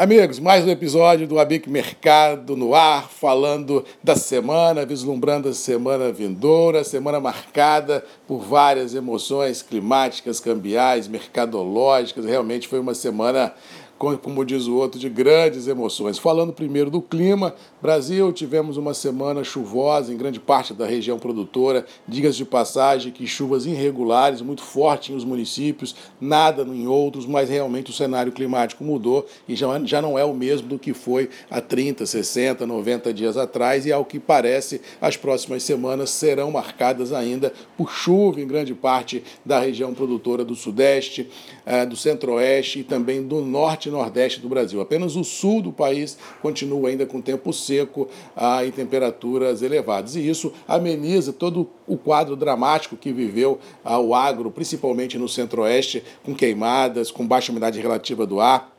[0.00, 6.10] Amigos, mais um episódio do Abic Mercado no ar, falando da semana, vislumbrando a semana
[6.10, 12.24] vindoura, semana marcada por várias emoções climáticas, cambiais, mercadológicas.
[12.24, 13.52] Realmente foi uma semana
[14.00, 16.18] como diz o outro, de grandes emoções.
[16.18, 21.84] Falando primeiro do clima, Brasil, tivemos uma semana chuvosa em grande parte da região produtora.
[22.08, 27.50] Digas de passagem que chuvas irregulares, muito fortes em os municípios, nada em outros, mas
[27.50, 31.28] realmente o cenário climático mudou e já, já não é o mesmo do que foi
[31.50, 33.84] há 30, 60, 90 dias atrás.
[33.84, 39.22] E ao que parece, as próximas semanas serão marcadas ainda por chuva em grande parte
[39.44, 41.28] da região produtora do Sudeste,
[41.66, 44.80] eh, do Centro-Oeste e também do Norte nordeste do Brasil.
[44.80, 50.16] Apenas o sul do país continua ainda com tempo seco ah, e temperaturas elevadas.
[50.16, 56.02] E isso ameniza todo o quadro dramático que viveu ah, o agro, principalmente no centro-oeste,
[56.24, 58.70] com queimadas, com baixa umidade relativa do ar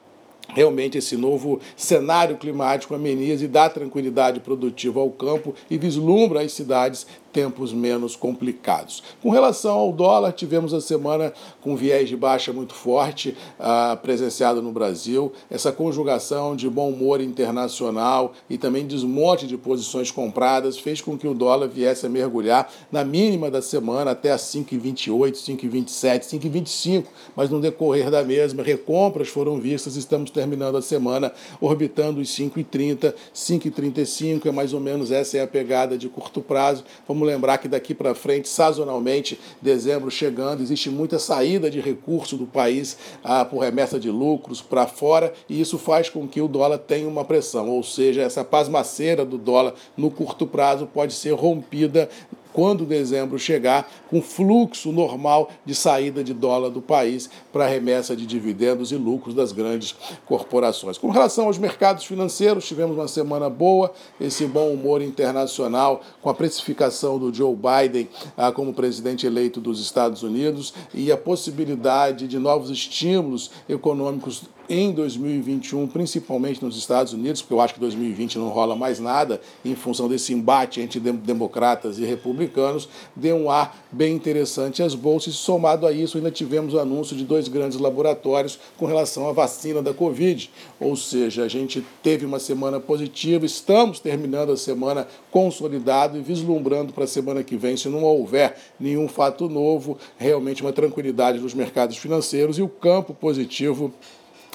[0.53, 6.51] realmente esse novo cenário climático ameniza e dá tranquilidade produtiva ao campo e vislumbra as
[6.53, 9.03] cidades tempos menos complicados.
[9.21, 14.61] Com relação ao dólar, tivemos a semana com viés de baixa muito forte uh, presenciado
[14.61, 15.31] no Brasil.
[15.49, 21.27] Essa conjugação de bom humor internacional e também desmonte de posições compradas fez com que
[21.27, 27.49] o dólar viesse a mergulhar na mínima da semana até a 5,28, 5,27, 5,25, mas
[27.49, 29.95] no decorrer da mesma, recompras foram vistas.
[29.95, 35.47] Estamos terminando a semana orbitando os 5,30, 5,35, é mais ou menos essa é a
[35.47, 36.83] pegada de curto prazo.
[37.07, 42.45] Vamos lembrar que daqui para frente, sazonalmente, dezembro chegando, existe muita saída de recursos do
[42.45, 46.77] país ah, por remessa de lucros para fora, e isso faz com que o dólar
[46.77, 52.09] tenha uma pressão, ou seja, essa pasmaceira do dólar no curto prazo pode ser rompida
[52.53, 58.25] quando dezembro chegar, com fluxo normal de saída de dólar do país para remessa de
[58.25, 60.97] dividendos e lucros das grandes corporações.
[60.97, 66.33] Com relação aos mercados financeiros, tivemos uma semana boa, esse bom humor internacional com a
[66.33, 72.37] precificação do Joe Biden ah, como presidente eleito dos Estados Unidos e a possibilidade de
[72.37, 78.47] novos estímulos econômicos em 2021, principalmente nos Estados Unidos, porque eu acho que 2020 não
[78.47, 84.15] rola mais nada em função desse embate entre democratas e republicanos, deu um ar bem
[84.15, 85.33] interessante às bolsas.
[85.33, 89.81] Somado a isso, ainda tivemos o anúncio de dois grandes laboratórios com relação à vacina
[89.81, 90.49] da Covid.
[90.79, 96.93] Ou seja, a gente teve uma semana positiva, estamos terminando a semana consolidado e vislumbrando
[96.93, 101.53] para a semana que vem, se não houver nenhum fato novo, realmente uma tranquilidade nos
[101.53, 103.93] mercados financeiros e o campo positivo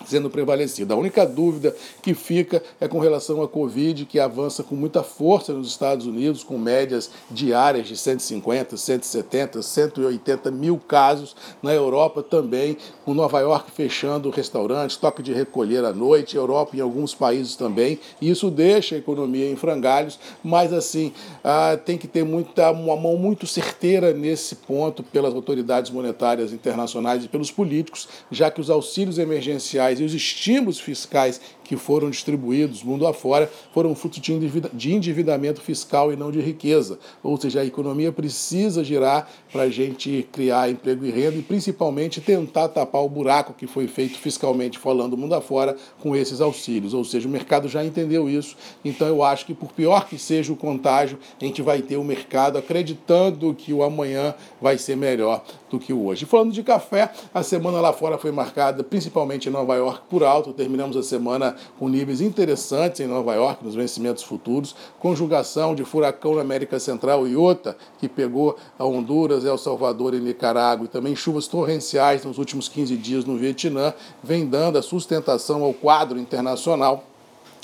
[0.04, 0.94] sendo prevalecida.
[0.94, 5.52] A única dúvida que fica é com relação à Covid, que avança com muita força
[5.52, 11.34] nos Estados Unidos, com médias diárias de 150, 170, 180 mil casos.
[11.62, 16.80] Na Europa também, com Nova York fechando restaurantes, toque de recolher à noite, Europa em
[16.80, 17.98] alguns países também.
[18.20, 23.16] Isso deixa a economia em frangalhos, mas assim, ah, tem que ter muita, uma mão
[23.16, 29.18] muito certeira nesse ponto pelas autoridades monetárias internacionais e pelos políticos, já que os auxílios
[29.18, 35.60] emergenciais fiscais e os estímulos fiscais que foram distribuídos mundo afora foram fruto de endividamento
[35.60, 36.98] fiscal e não de riqueza.
[37.22, 42.20] Ou seja, a economia precisa girar para a gente criar emprego e renda e principalmente
[42.20, 46.94] tentar tapar o buraco que foi feito fiscalmente falando mundo afora com esses auxílios.
[46.94, 48.56] Ou seja, o mercado já entendeu isso.
[48.84, 52.04] Então eu acho que por pior que seja o contágio, a gente vai ter o
[52.04, 56.24] mercado acreditando que o amanhã vai ser melhor do que o hoje.
[56.24, 60.52] Falando de café, a semana lá fora foi marcada principalmente em Nova York por alto.
[60.52, 66.34] Terminamos a semana com níveis interessantes em Nova York, nos vencimentos futuros, conjugação de furacão
[66.34, 71.16] na América Central e outra que pegou a Honduras, El Salvador e Nicarágua, e também
[71.16, 77.04] chuvas torrenciais nos últimos 15 dias no Vietnã, vem dando a sustentação ao quadro internacional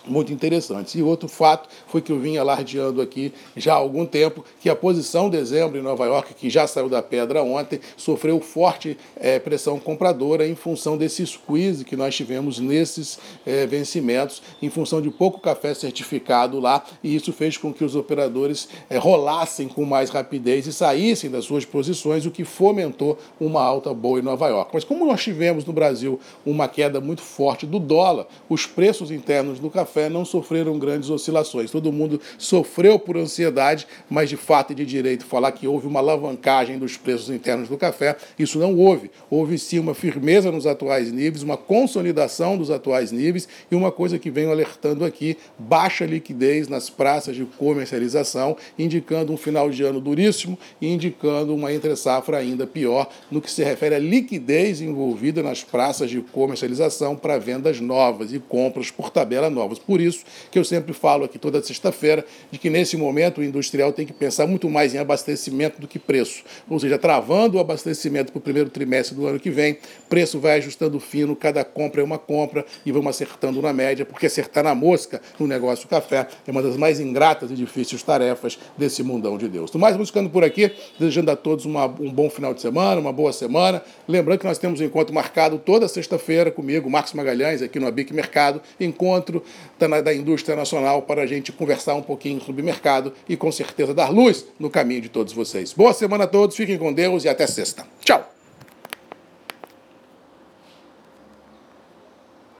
[0.06, 0.94] muito interessantes.
[0.94, 4.76] E outro fato foi que eu vim alardeando aqui já há algum tempo que a
[4.76, 9.78] posição dezembro em Nova York, que já saiu da pedra ontem, sofreu forte é, pressão
[9.78, 15.40] compradora em função desse squeeze que nós tivemos nesses é, vencimentos, em função de pouco
[15.40, 20.66] café certificado lá, e isso fez com que os operadores é, rolassem com mais rapidez
[20.66, 24.70] e saíssem das suas posições, o que fomentou uma alta boa em Nova York.
[24.74, 29.58] Mas como nós tivemos no Brasil uma queda muito forte do dólar, os preços internos
[29.58, 31.70] do café café não sofreram grandes oscilações.
[31.70, 36.00] Todo mundo sofreu por ansiedade, mas de fato e de direito falar que houve uma
[36.00, 39.10] alavancagem dos preços internos do café, isso não houve.
[39.28, 44.18] Houve sim uma firmeza nos atuais níveis, uma consolidação dos atuais níveis e uma coisa
[44.18, 50.00] que venho alertando aqui, baixa liquidez nas praças de comercialização, indicando um final de ano
[50.00, 55.62] duríssimo e indicando uma entre-safra ainda pior no que se refere à liquidez envolvida nas
[55.62, 59.81] praças de comercialização para vendas novas e compras por tabela novas.
[59.86, 63.92] Por isso que eu sempre falo aqui toda sexta-feira de que nesse momento o industrial
[63.92, 66.42] tem que pensar muito mais em abastecimento do que preço.
[66.68, 70.58] Ou seja, travando o abastecimento para o primeiro trimestre do ano que vem, preço vai
[70.58, 74.74] ajustando fino, cada compra é uma compra e vamos acertando na média, porque acertar na
[74.74, 79.48] mosca no negócio café é uma das mais ingratas e difíceis tarefas desse mundão de
[79.48, 79.72] Deus.
[79.72, 83.00] No mais, vamos ficando por aqui, desejando a todos uma, um bom final de semana,
[83.00, 83.82] uma boa semana.
[84.06, 88.12] Lembrando que nós temos um encontro marcado toda sexta-feira comigo, Marcos Magalhães, aqui no Abic
[88.12, 89.42] Mercado, encontro
[89.88, 94.10] da indústria nacional para a gente conversar um pouquinho sobre mercado e com certeza dar
[94.10, 95.72] luz no caminho de todos vocês.
[95.72, 97.86] Boa semana a todos, fiquem com Deus e até sexta.
[98.04, 98.31] Tchau!